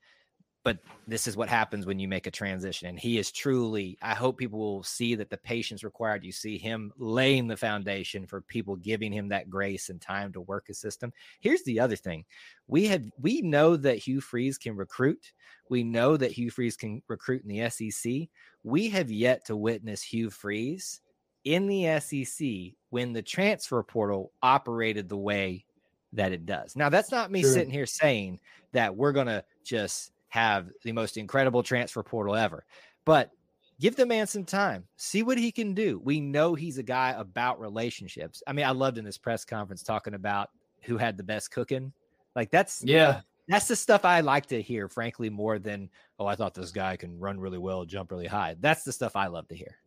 [0.67, 4.13] but this is what happens when you make a transition and he is truly i
[4.13, 8.41] hope people will see that the patience required you see him laying the foundation for
[8.41, 11.11] people giving him that grace and time to work his system.
[11.39, 12.25] Here's the other thing.
[12.67, 15.33] We have we know that hugh freeze can recruit.
[15.69, 18.27] We know that hugh freeze can recruit in the sec
[18.63, 21.01] we have yet to witness hugh freeze
[21.43, 25.65] in the sec when the transfer portal operated the way
[26.13, 26.75] that it does.
[26.75, 28.39] Now that's not me sitting here saying
[28.71, 32.63] that we're going to just have the most incredible transfer portal ever.
[33.05, 33.31] But
[33.79, 35.99] give the man some time, see what he can do.
[36.03, 38.43] We know he's a guy about relationships.
[38.45, 40.49] I mean, I loved in this press conference talking about
[40.83, 41.91] who had the best cooking.
[42.35, 46.35] Like that's yeah, that's the stuff I like to hear, frankly, more than oh, I
[46.35, 48.55] thought this guy can run really well, jump really high.
[48.59, 49.77] That's the stuff I love to hear.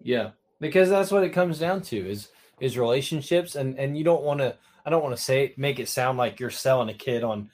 [0.00, 4.24] Yeah, because that's what it comes down to is is relationships, and and you don't
[4.24, 4.56] want to.
[4.84, 7.50] I don't want to say make it sound like you're selling a kid on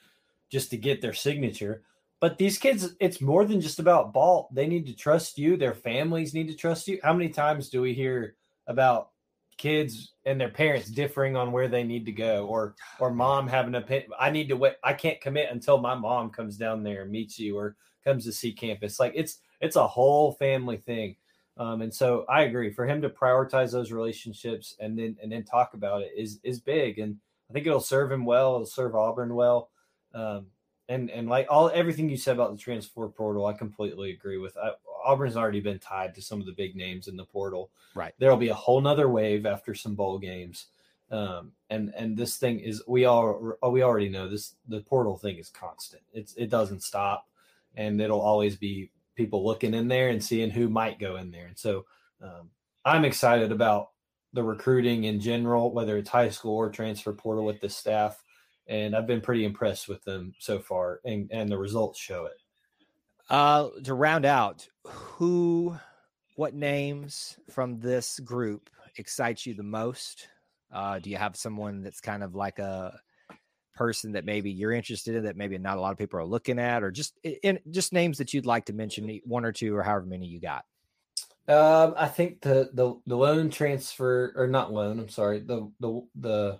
[0.49, 1.83] just to get their signature
[2.21, 4.49] but these kids, it's more than just about ball.
[4.53, 5.57] They need to trust you.
[5.57, 6.99] Their families need to trust you.
[7.03, 8.35] How many times do we hear
[8.67, 9.11] about
[9.59, 13.75] kids and their parents differing on where they need to go or or mom having
[13.75, 14.75] a pit i need to wait.
[14.85, 18.33] I can't commit until my mom comes down there and meets you or comes to
[18.33, 19.01] see campus.
[19.01, 21.17] Like it's it's a whole family thing.
[21.57, 22.73] Um, and so i agree.
[22.73, 26.61] For him to prioritize those relationships and then and then talk about it is is
[26.61, 27.01] big.
[27.01, 27.17] And
[27.51, 28.55] i think it'll serve him well.
[28.55, 29.71] It'll serve auburn well.
[30.15, 30.47] Um,
[30.89, 34.57] and and like all everything you said about the transfer portal i completely agree with
[34.57, 34.73] I,
[35.05, 37.71] Auburn's already been tied to some of the big names in the portal.
[37.95, 38.15] Right.
[38.19, 40.67] There'll be a whole nother wave after some bowl games.
[41.11, 45.39] Um, and and this thing is we all we already know this the portal thing
[45.39, 46.03] is constant.
[46.13, 47.27] It's it doesn't stop,
[47.75, 51.47] and it'll always be people looking in there and seeing who might go in there.
[51.47, 51.87] And so
[52.23, 52.51] um,
[52.85, 53.91] I'm excited about
[54.35, 58.23] the recruiting in general, whether it's high school or transfer portal with the staff.
[58.69, 62.37] And I've been pretty impressed with them so far, and, and the results show it.
[63.31, 65.77] Uh, to round out, who,
[66.37, 70.29] what names from this group excites you the most?
[70.71, 72.99] Uh, do you have someone that's kind of like a
[73.75, 76.59] person that maybe you're interested in that maybe not a lot of people are looking
[76.59, 79.83] at, or just in just names that you'd like to mention, one or two, or
[79.83, 80.65] however many you got?
[81.47, 86.03] Um, I think the the the loan transfer or not loan, I'm sorry, the the
[86.17, 86.59] the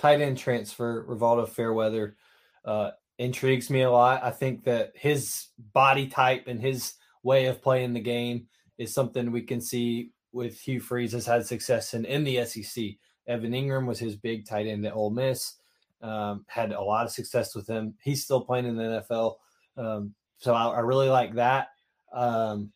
[0.00, 2.16] tight end transfer, Rivaldo Fairweather,
[2.64, 4.24] uh, intrigues me a lot.
[4.24, 8.46] I think that his body type and his way of playing the game
[8.78, 12.84] is something we can see with Hugh Freeze has had success in in the SEC.
[13.26, 15.56] Evan Engram was his big tight end at Ole Miss.
[16.00, 17.94] Um, had a lot of success with him.
[18.02, 19.34] He's still playing in the NFL,
[19.76, 21.68] um, so I, I, really like that.
[22.10, 22.72] Um,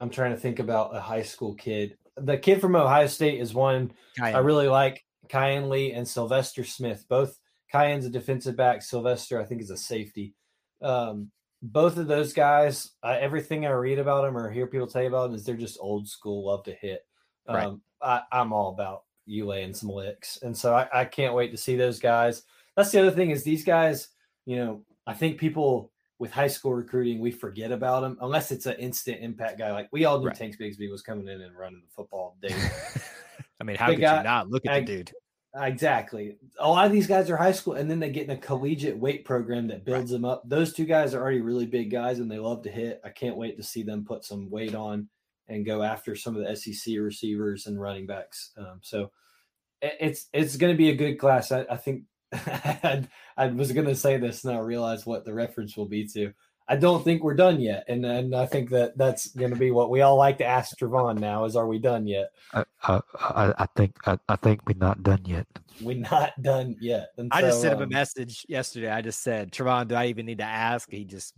[0.00, 1.98] I'm trying to think about a high school kid.
[2.16, 5.04] The kid from Ohio State is one I really like.
[5.28, 7.38] Kayin Lee and Sylvester Smith, both
[7.72, 8.82] Kayin's a defensive back.
[8.82, 10.34] Sylvester, I think, is a safety.
[10.82, 11.30] Um,
[11.62, 15.08] both of those guys, uh, everything I read about them or hear people tell you
[15.08, 17.04] about them is they're just old school, love to hit.
[17.46, 17.56] Um,
[18.02, 18.22] right.
[18.32, 20.38] I, am all about you laying some licks.
[20.42, 22.42] And so I, I can't wait to see those guys.
[22.76, 24.08] That's the other thing is these guys,
[24.46, 28.66] you know, I think people with high school recruiting, we forget about them unless it's
[28.66, 29.72] an instant impact guy.
[29.72, 30.36] Like we all knew right.
[30.36, 32.54] Tanks Bigsby was coming in and running the football day.
[33.60, 35.12] I mean, how could got, you not look at I, the dude?
[35.54, 36.36] Exactly.
[36.58, 38.98] A lot of these guys are high school, and then they get in a collegiate
[38.98, 40.16] weight program that builds right.
[40.20, 40.42] them up.
[40.48, 43.00] Those two guys are already really big guys, and they love to hit.
[43.04, 45.08] I can't wait to see them put some weight on
[45.48, 48.52] and go after some of the SEC receivers and running backs.
[48.56, 49.10] Um, so
[49.80, 51.50] it's it's going to be a good class.
[51.50, 55.76] I, I think I was going to say this, and I realized what the reference
[55.76, 56.32] will be to.
[56.70, 59.70] I don't think we're done yet, and and I think that that's going to be
[59.70, 62.30] what we all like to ask Travon now: is Are we done yet?
[62.52, 63.00] I I,
[63.58, 65.46] I think I, I think we're not done yet.
[65.80, 67.08] We're not done yet.
[67.16, 68.90] And I so, just sent him a um, message yesterday.
[68.90, 70.90] I just said, Travon, do I even need to ask?
[70.90, 71.34] He just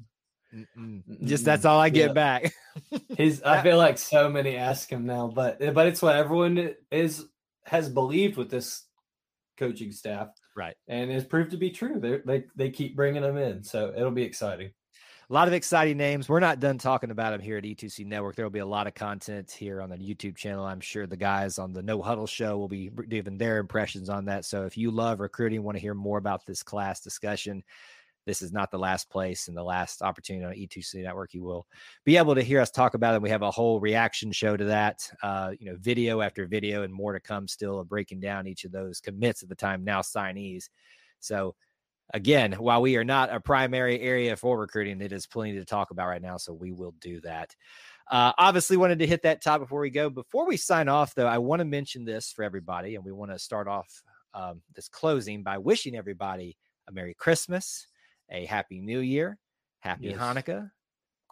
[0.53, 1.03] Mm-mm.
[1.25, 2.13] Just that's all I get yeah.
[2.13, 2.55] back.
[3.17, 7.25] His I feel like so many ask him now, but but it's what everyone is
[7.67, 8.85] has believed with this
[9.57, 10.75] coaching staff, right?
[10.89, 12.01] And it's proved to be true.
[12.01, 14.73] They they they keep bringing them in, so it'll be exciting
[15.31, 16.29] a lot of exciting names.
[16.29, 18.35] We're not done talking about them here at E2C Network.
[18.35, 20.65] There will be a lot of content here on the YouTube channel.
[20.65, 24.25] I'm sure the guys on the No Huddle show will be giving their impressions on
[24.25, 24.45] that.
[24.45, 27.63] So if you love recruiting, want to hear more about this class discussion,
[28.27, 31.33] this is not the last place and the last opportunity on E2C Network.
[31.33, 31.65] You will
[32.05, 33.23] be able to hear us talk about it.
[33.23, 36.93] We have a whole reaction show to that, uh, you know, video after video, and
[36.93, 40.71] more to come still breaking down each of those commits at the time, now signees.
[41.21, 41.55] So
[42.13, 45.91] again, while we are not a primary area for recruiting, it is plenty to talk
[45.91, 46.37] about right now.
[46.37, 47.55] So we will do that.
[48.11, 50.11] Uh, obviously, wanted to hit that top before we go.
[50.11, 53.31] Before we sign off, though, I want to mention this for everybody, and we want
[53.31, 54.03] to start off
[54.35, 56.57] um, this closing by wishing everybody
[56.89, 57.87] a Merry Christmas,
[58.31, 59.39] a Happy New Year,
[59.79, 60.19] Happy yes.
[60.19, 60.71] Hanukkah,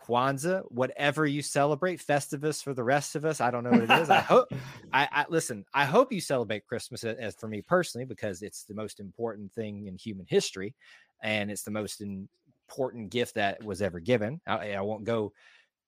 [0.06, 3.40] Kwanzaa, whatever you celebrate, Festivus for the rest of us.
[3.40, 4.10] I don't know what it is.
[4.10, 4.48] I hope
[4.92, 5.64] I, I, listen.
[5.74, 9.86] I hope you celebrate Christmas as for me personally because it's the most important thing
[9.86, 10.74] in human history,
[11.22, 14.40] and it's the most important gift that was ever given.
[14.46, 15.32] I, I won't go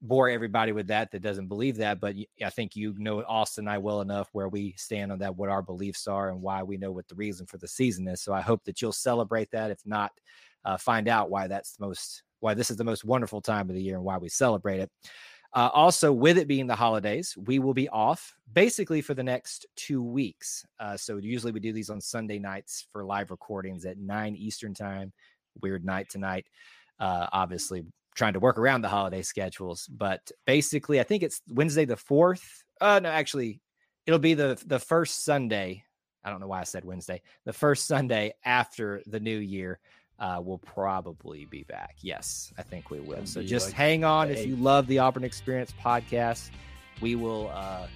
[0.03, 3.71] bore everybody with that that doesn't believe that, but I think you know Austin and
[3.71, 6.77] I well enough where we stand on that, what our beliefs are, and why we
[6.77, 8.23] know what the reason for the season is.
[8.23, 9.71] So I hope that you'll celebrate that.
[9.71, 10.13] If not,
[10.65, 13.77] uh, find out why that's the most why this is the most wonderful time of
[13.77, 14.91] the year and why we celebrate it.
[15.53, 19.67] Uh, also, with it being the holidays, we will be off basically for the next
[19.75, 20.65] two weeks.
[20.79, 24.75] Uh, so usually we do these on Sunday nights for live recordings at nine Eastern
[24.75, 25.13] time.
[25.61, 26.47] Weird night tonight.
[27.01, 27.85] Uh, obviously,
[28.15, 32.63] trying to work around the holiday schedules, but basically, I think it's Wednesday the fourth.
[32.81, 33.61] Uh, no, actually,
[34.07, 35.85] it'll be the the first Sunday.
[36.23, 37.23] I don't know why I said Wednesday.
[37.45, 39.81] The first Sunday after the new year
[40.21, 41.97] uh, we'll probably be back.
[42.01, 43.25] Yes, I think we will.
[43.27, 46.51] So just like hang on if you love the Auburn Experience podcast.
[47.01, 47.87] We will uh,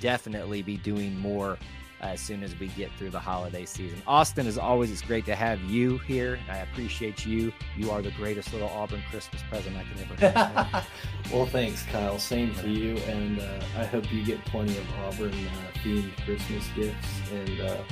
[0.00, 1.58] definitely be doing more
[2.00, 4.00] as soon as we get through the holiday season.
[4.06, 6.38] Austin, as always, it's great to have you here.
[6.50, 7.52] I appreciate you.
[7.76, 10.86] You are the greatest little Auburn Christmas present I can ever have.
[11.32, 12.18] well, thanks, Kyle.
[12.18, 16.66] Same for you, and uh, I hope you get plenty of Auburn uh, themed Christmas
[16.74, 17.08] gifts.
[17.32, 17.82] And uh,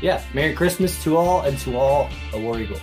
[0.00, 2.80] yeah, Merry Christmas to all, and to all a War Eagle.